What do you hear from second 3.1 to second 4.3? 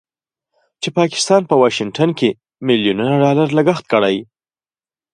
ډالر لګښت کړی